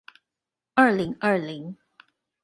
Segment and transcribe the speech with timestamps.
[0.73, 1.77] 二零二零